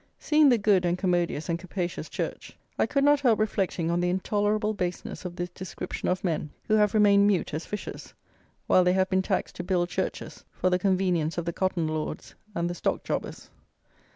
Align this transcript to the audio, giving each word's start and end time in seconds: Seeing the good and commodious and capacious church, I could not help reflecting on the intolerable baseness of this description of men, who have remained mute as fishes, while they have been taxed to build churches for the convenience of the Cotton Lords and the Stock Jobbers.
Seeing 0.17 0.49
the 0.49 0.57
good 0.57 0.83
and 0.83 0.97
commodious 0.97 1.47
and 1.47 1.59
capacious 1.59 2.09
church, 2.09 2.57
I 2.79 2.87
could 2.87 3.03
not 3.03 3.19
help 3.19 3.37
reflecting 3.37 3.91
on 3.91 3.99
the 3.99 4.09
intolerable 4.09 4.73
baseness 4.73 5.25
of 5.25 5.35
this 5.35 5.49
description 5.51 6.09
of 6.09 6.23
men, 6.23 6.49
who 6.67 6.73
have 6.73 6.95
remained 6.95 7.27
mute 7.27 7.53
as 7.53 7.67
fishes, 7.67 8.15
while 8.65 8.83
they 8.83 8.93
have 8.93 9.11
been 9.11 9.21
taxed 9.21 9.57
to 9.57 9.63
build 9.63 9.89
churches 9.89 10.43
for 10.51 10.71
the 10.71 10.79
convenience 10.79 11.37
of 11.37 11.45
the 11.45 11.53
Cotton 11.53 11.87
Lords 11.87 12.33
and 12.55 12.67
the 12.67 12.73
Stock 12.73 13.03
Jobbers. 13.03 13.51